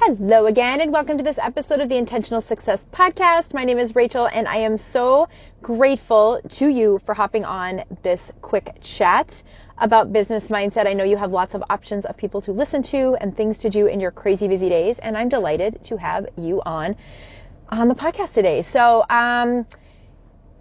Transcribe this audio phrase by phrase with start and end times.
[0.00, 3.52] Hello again, and welcome to this episode of the Intentional Success Podcast.
[3.52, 5.28] My name is Rachael, and I am so
[5.60, 9.42] grateful to you for hopping on this quick chat
[9.78, 10.86] about business mindset.
[10.86, 13.70] I know you have lots of options of people to listen to and things to
[13.70, 16.94] do in your crazy busy days, and I'm delighted to have you on
[17.68, 18.62] on the podcast today.
[18.62, 19.66] So, um,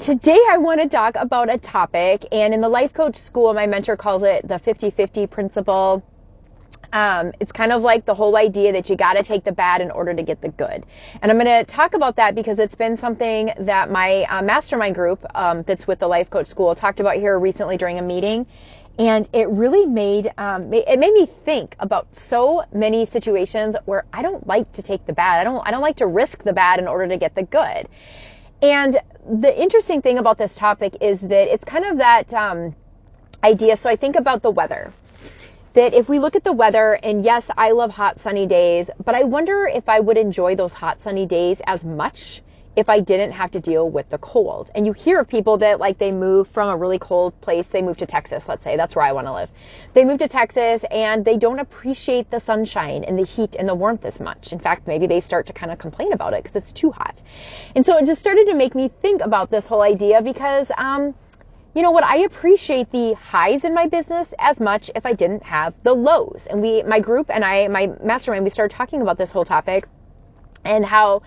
[0.00, 3.68] today I want to talk about a topic, and in the life coach school, my
[3.68, 6.02] mentor calls it the 50 50 principle
[6.92, 9.80] um, it's kind of like the whole idea that you got to take the bad
[9.80, 10.84] in order to get the good.
[11.22, 14.94] And I'm going to talk about that because it's been something that my uh, mastermind
[14.94, 18.46] group um, that's with the Life Coach School talked about here recently during a meeting.
[18.98, 24.20] And it really made, um, it made me think about so many situations where I
[24.20, 25.40] don't like to take the bad.
[25.40, 27.88] I don't, I don't like to risk the bad in order to get the good.
[28.60, 32.74] And the interesting thing about this topic is that it's kind of that, um,
[33.42, 33.76] idea.
[33.76, 34.92] So I think about the weather
[35.74, 39.14] that if we look at the weather, and yes, I love hot sunny days, but
[39.14, 42.42] I wonder if I would enjoy those hot sunny days as much
[42.76, 44.70] if I didn't have to deal with the cold.
[44.74, 47.82] And you hear of people that like they move from a really cold place, they
[47.82, 49.50] move to Texas, let's say, that's where I want to live.
[49.92, 53.74] They move to Texas and they don't appreciate the sunshine and the heat and the
[53.74, 54.52] warmth as much.
[54.52, 57.22] In fact, maybe they start to kind of complain about it because it's too hot.
[57.74, 61.14] And so it just started to make me think about this whole idea because, um,
[61.74, 62.04] you know what?
[62.04, 66.48] I appreciate the highs in my business as much if I didn't have the lows.
[66.50, 69.86] And we, my group and I, my mastermind, we started talking about this whole topic
[70.64, 71.22] and how,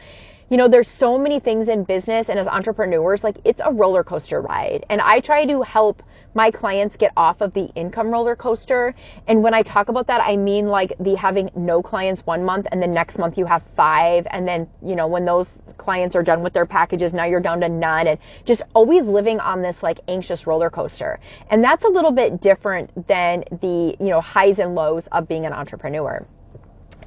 [0.53, 4.03] you know, there's so many things in business and as entrepreneurs, like it's a roller
[4.03, 4.85] coaster ride.
[4.87, 6.03] And I try to help
[6.35, 8.93] my clients get off of the income roller coaster.
[9.25, 12.67] And when I talk about that, I mean like the having no clients one month
[12.71, 14.27] and the next month you have five.
[14.29, 17.59] And then, you know, when those clients are done with their packages, now you're down
[17.61, 21.19] to none and just always living on this like anxious roller coaster.
[21.49, 25.47] And that's a little bit different than the, you know, highs and lows of being
[25.47, 26.23] an entrepreneur.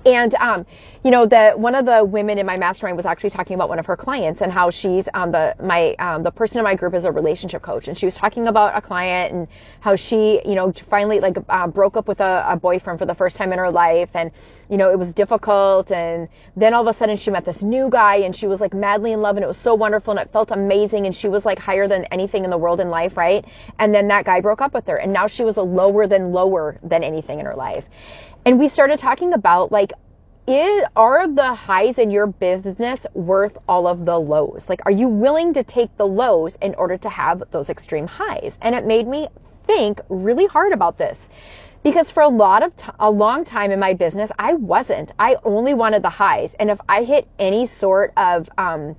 [0.07, 0.67] And, um,
[1.03, 3.81] you know, the, one of the women in my mastermind was actually talking about one
[3.81, 6.95] of her clients and how she's, um, the, my, um, the person in my group
[6.95, 7.89] is a relationship coach.
[7.89, 9.48] And she was talking about a client and
[9.80, 13.17] how she, you know, finally like, uh, broke up with a, a boyfriend for the
[13.17, 14.11] first time in her life.
[14.14, 14.30] And,
[14.70, 15.91] you know, it was difficult.
[15.91, 18.73] And then all of a sudden she met this new guy and she was like
[18.73, 21.07] madly in love and it was so wonderful and it felt amazing.
[21.07, 23.45] And she was like higher than anything in the world in life, right?
[23.80, 26.30] And then that guy broke up with her and now she was a lower than
[26.33, 27.86] lower than anything in her life.
[28.45, 29.92] And we started talking about like,
[30.46, 34.68] is, are the highs in your business worth all of the lows?
[34.68, 38.56] Like, are you willing to take the lows in order to have those extreme highs?
[38.62, 39.29] And it made me
[39.67, 41.29] think really hard about this
[41.83, 45.12] because for a lot of t- a long time in my business, I wasn't.
[45.18, 46.55] I only wanted the highs.
[46.58, 48.96] And if I hit any sort of, um,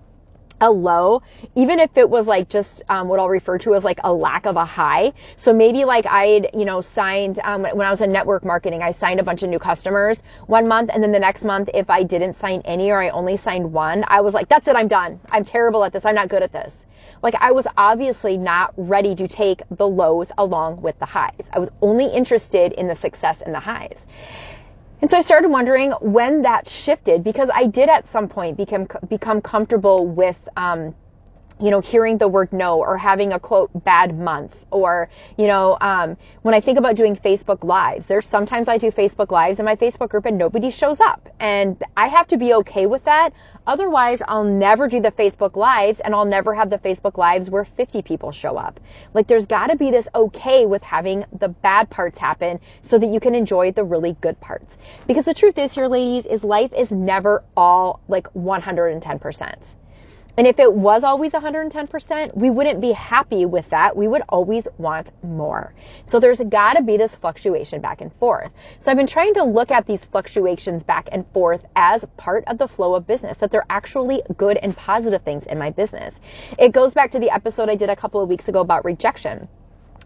[0.61, 1.21] a low,
[1.55, 4.45] even if it was like just um, what I'll refer to as like a lack
[4.45, 5.13] of a high.
[5.35, 8.91] So maybe like I'd, you know, signed, um, when I was in network marketing, I
[8.91, 10.89] signed a bunch of new customers one month.
[10.93, 14.03] And then the next month, if I didn't sign any or I only signed one,
[14.07, 15.19] I was like, that's it, I'm done.
[15.31, 16.05] I'm terrible at this.
[16.05, 16.73] I'm not good at this.
[17.23, 21.45] Like I was obviously not ready to take the lows along with the highs.
[21.51, 24.03] I was only interested in the success and the highs.
[25.01, 28.87] And so I started wondering when that shifted because I did at some point become
[29.07, 30.95] become comfortable with um,
[31.59, 35.77] you know, hearing the word no or having a quote bad month or, you know,
[35.81, 39.65] um, when I think about doing Facebook lives, there's sometimes I do Facebook lives in
[39.65, 43.31] my Facebook group and nobody shows up and I have to be okay with that.
[43.65, 47.65] Otherwise, I'll never do the Facebook lives and I'll never have the Facebook lives where
[47.65, 48.79] 50 people show up.
[49.13, 53.19] Like there's gotta be this okay with having the bad parts happen so that you
[53.19, 54.77] can enjoy the really good parts.
[55.07, 59.55] Because the truth is here, ladies, is life is never all like 110%.
[60.37, 63.97] And if it was always 110%, we wouldn't be happy with that.
[63.97, 65.73] We would always want more.
[66.05, 68.51] So there's got to be this fluctuation back and forth.
[68.77, 72.59] So I've been trying to look at these fluctuations back and forth as part of
[72.59, 76.15] the flow of business, that they're actually good and positive things in my business.
[76.59, 79.47] It goes back to the episode I did a couple of weeks ago about rejection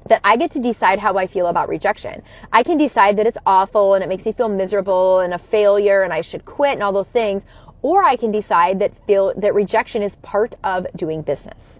[0.07, 2.23] that I get to decide how I feel about rejection.
[2.51, 6.01] I can decide that it's awful and it makes me feel miserable and a failure
[6.01, 7.43] and I should quit and all those things,
[7.81, 11.79] or I can decide that feel that rejection is part of doing business.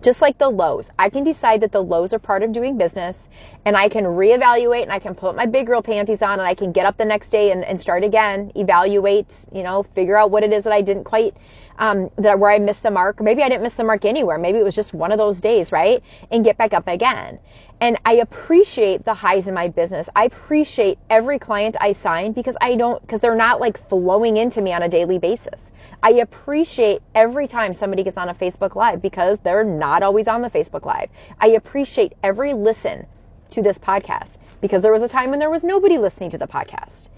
[0.00, 3.28] Just like the lows, I can decide that the lows are part of doing business
[3.64, 6.54] and I can reevaluate and I can put my big girl panties on and I
[6.54, 10.30] can get up the next day and, and start again, evaluate, you know, figure out
[10.30, 11.36] what it is that I didn't quite,
[11.80, 13.20] um, that where I missed the mark.
[13.20, 14.38] Maybe I didn't miss the mark anywhere.
[14.38, 16.00] Maybe it was just one of those days, right?
[16.30, 17.40] And get back up again.
[17.80, 20.08] And I appreciate the highs in my business.
[20.16, 24.60] I appreciate every client I sign because I don't, because they're not like flowing into
[24.60, 25.60] me on a daily basis.
[26.02, 30.42] I appreciate every time somebody gets on a Facebook Live because they're not always on
[30.42, 31.08] the Facebook Live.
[31.40, 33.06] I appreciate every listen
[33.50, 36.46] to this podcast because there was a time when there was nobody listening to the
[36.46, 37.08] podcast.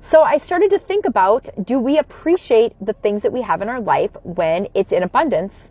[0.00, 3.70] So I started to think about do we appreciate the things that we have in
[3.70, 5.70] our life when it's in abundance?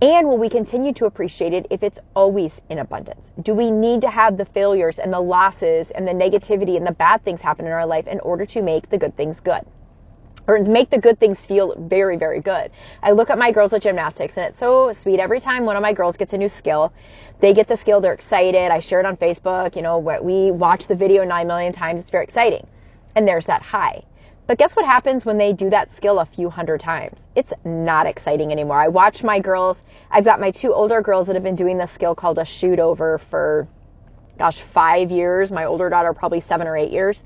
[0.00, 3.32] And will we continue to appreciate it if it's always in abundance?
[3.42, 6.92] Do we need to have the failures and the losses and the negativity and the
[6.92, 9.62] bad things happen in our life in order to make the good things good?
[10.46, 12.70] Or make the good things feel very, very good.
[13.02, 15.18] I look at my girls with gymnastics and it's so sweet.
[15.18, 16.92] Every time one of my girls gets a new skill,
[17.40, 18.70] they get the skill, they're excited.
[18.70, 19.74] I share it on Facebook.
[19.74, 22.00] You know, we watch the video nine million times.
[22.00, 22.66] It's very exciting.
[23.16, 24.04] And there's that high.
[24.48, 27.20] But guess what happens when they do that skill a few hundred times?
[27.36, 28.80] It's not exciting anymore.
[28.80, 29.78] I watch my girls.
[30.10, 32.78] I've got my two older girls that have been doing this skill called a shoot
[32.78, 33.68] over for,
[34.38, 35.52] gosh, five years.
[35.52, 37.22] My older daughter, probably seven or eight years.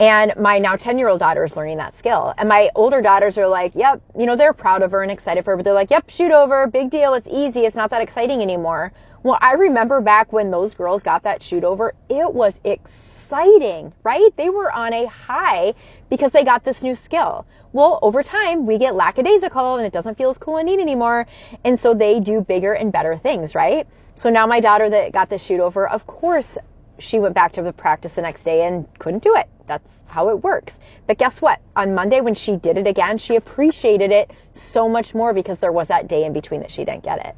[0.00, 2.34] And my now 10 year old daughter is learning that skill.
[2.36, 5.46] And my older daughters are like, yep, you know, they're proud of her and excited
[5.46, 7.14] for her, but they're like, yep, shoot over, big deal.
[7.14, 7.60] It's easy.
[7.60, 8.92] It's not that exciting anymore.
[9.22, 13.92] Well, I remember back when those girls got that shoot over, it was exciting exciting,
[14.02, 14.36] right?
[14.36, 15.74] They were on a high
[16.08, 17.46] because they got this new skill.
[17.72, 21.28] Well, over time, we get lackadaisical and it doesn't feel as cool and neat anymore.
[21.64, 23.86] And so they do bigger and better things, right?
[24.16, 26.58] So now my daughter that got the shoot over, of course,
[26.98, 29.48] she went back to the practice the next day and couldn't do it.
[29.68, 30.80] That's how it works.
[31.06, 31.60] But guess what?
[31.76, 35.70] On Monday, when she did it again, she appreciated it so much more because there
[35.70, 37.36] was that day in between that she didn't get it.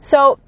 [0.00, 0.40] So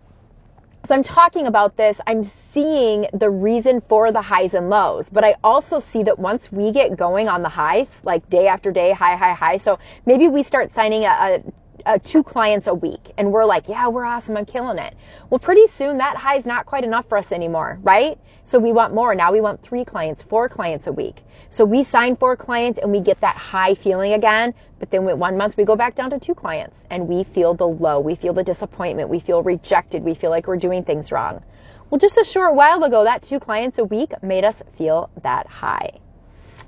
[0.82, 5.24] as I'm talking about this, I'm seeing the reason for the highs and lows, but
[5.24, 8.92] I also see that once we get going on the highs, like day after day,
[8.92, 9.56] high, high, high.
[9.56, 11.42] So maybe we start signing a, a
[11.86, 14.36] uh, two clients a week and we're like, yeah, we're awesome.
[14.36, 14.94] I'm killing it.
[15.30, 18.18] Well, pretty soon that high is not quite enough for us anymore, right?
[18.44, 19.14] So we want more.
[19.14, 21.22] Now we want three clients, four clients a week.
[21.50, 24.54] So we sign four clients and we get that high feeling again.
[24.78, 27.54] But then with one month we go back down to two clients and we feel
[27.54, 28.00] the low.
[28.00, 29.08] We feel the disappointment.
[29.08, 30.02] We feel rejected.
[30.02, 31.42] We feel like we're doing things wrong.
[31.92, 35.46] Well, just a short while ago, that two clients a week made us feel that
[35.46, 35.90] high.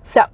[0.02, 0.26] So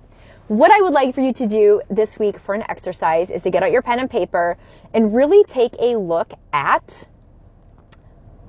[0.49, 3.51] what I would like for you to do this week for an exercise is to
[3.51, 4.59] get out your pen and paper
[4.93, 7.07] and really take a look at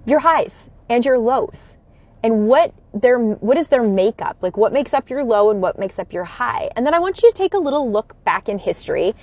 [0.07, 1.77] your highs and your lows
[2.23, 5.79] and what their what is their makeup like what makes up your low and what
[5.79, 8.49] makes up your high and then i want you to take a little look back
[8.49, 9.15] in history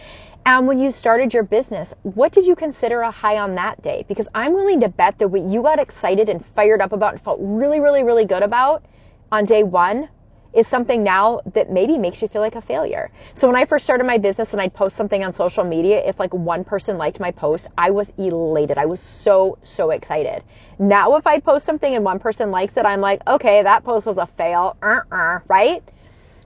[0.47, 4.05] and when you started your business what did you consider a high on that day
[4.09, 7.23] because i'm willing to bet that what you got excited and fired up about and
[7.23, 8.85] felt really really really good about
[9.33, 10.09] on day one
[10.55, 13.11] is something now that maybe makes you feel like a failure.
[13.35, 16.19] So when I first started my business and I'd post something on social media, if
[16.19, 18.79] like one person liked my post, I was elated.
[18.79, 20.43] I was so, so excited.
[20.79, 24.07] Now if I post something and one person likes it, I'm like, okay, that post
[24.07, 25.83] was a fail, uh-uh, right?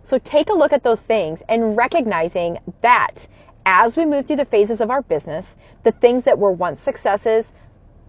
[0.03, 3.29] So take a look at those things and recognizing that
[3.67, 7.47] as we move through the phases of our business, the things that were once successes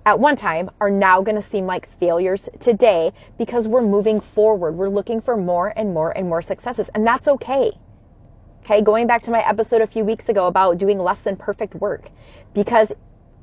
[0.06, 4.76] at one time are now going to seem like failures today because we're moving forward.
[4.76, 7.72] We're looking for more and more and more successes, and that's okay.
[8.64, 11.76] Okay, going back to my episode a few weeks ago about doing less than perfect
[11.76, 12.10] work,
[12.54, 12.92] because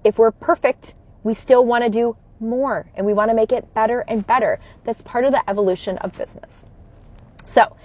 [0.05, 3.73] if we're perfect, we still want to do more and we want to make it
[3.75, 4.59] better and better.
[4.85, 6.51] That's part of the evolution of business.
[7.45, 7.77] So,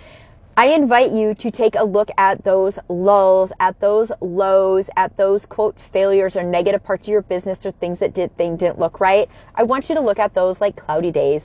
[0.57, 5.45] I invite you to take a look at those lulls, at those lows, at those
[5.45, 9.01] quote failures or negative parts of your business or things that did things didn't look
[9.01, 9.27] right.
[9.53, 11.43] I want you to look at those like cloudy days,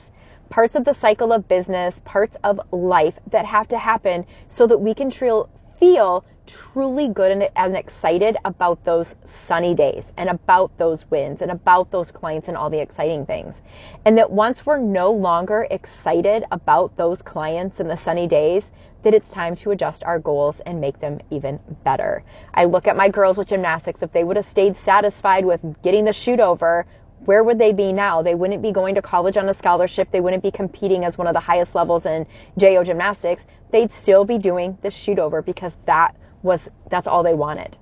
[0.49, 4.77] parts of the cycle of business, parts of life that have to happen so that
[4.77, 11.09] we can feel truly good and, and excited about those sunny days and about those
[11.09, 13.61] wins and about those clients and all the exciting things.
[14.05, 18.71] And that once we're no longer excited about those clients and the sunny days,
[19.03, 22.23] that it's time to adjust our goals and make them even better.
[22.53, 24.03] I look at my girls with gymnastics.
[24.03, 26.85] If they would have stayed satisfied with getting the shoot over,
[27.25, 28.21] where would they be now?
[28.21, 30.09] They wouldn't be going to college on a scholarship.
[30.11, 32.25] They wouldn't be competing as one of the highest levels in
[32.57, 33.45] JO gymnastics.
[33.71, 37.77] They'd still be doing the shoot over because that was, that's all they wanted.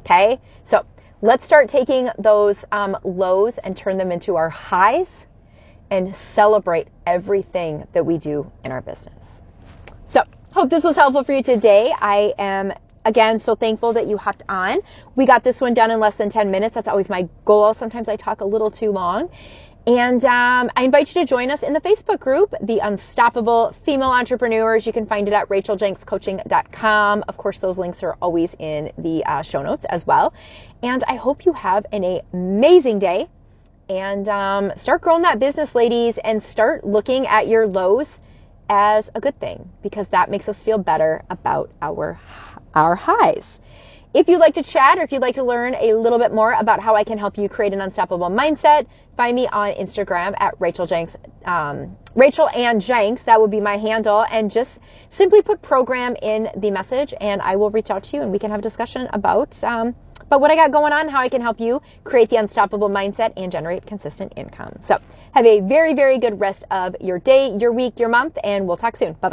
[0.00, 0.40] Okay.
[0.64, 0.84] So
[1.22, 5.26] let's start taking those um, lows and turn them into our highs
[5.90, 9.14] and celebrate everything that we do in our business.
[10.06, 11.94] So, hope this was helpful for you today.
[11.98, 12.72] I am
[13.04, 14.80] again so thankful that you hopped on.
[15.14, 16.74] We got this one done in less than 10 minutes.
[16.74, 17.74] That's always my goal.
[17.74, 19.30] Sometimes I talk a little too long.
[19.86, 24.08] And um, I invite you to join us in the Facebook group, The Unstoppable Female
[24.08, 24.86] Entrepreneurs.
[24.86, 27.24] You can find it at rachaeljenckscoaching.com.
[27.28, 30.32] Of course, those links are always in the uh, show notes as well.
[30.82, 33.28] And I hope you have an amazing day
[33.90, 38.08] and um, start growing that business, ladies, and start looking at your lows
[38.70, 42.18] as a good thing because that makes us feel better about our
[42.74, 43.60] our highs.
[44.14, 46.52] If you'd like to chat or if you'd like to learn a little bit more
[46.52, 50.54] about how I can help you create an unstoppable mindset, find me on Instagram at
[50.60, 51.16] Rachael Jencks,
[51.48, 53.24] um, Rachael and Jencks.
[53.24, 54.24] That would be my handle.
[54.30, 54.78] And just
[55.10, 58.38] simply put program in the message and I will reach out to you and we
[58.38, 61.42] can have a discussion about, um, about what I got going on, how I can
[61.42, 64.76] help you create the unstoppable mindset and generate consistent income.
[64.78, 64.96] So
[65.32, 68.76] have a very, very good rest of your day, your week, your month, and we'll
[68.76, 69.14] talk soon.
[69.14, 69.32] Bye bye.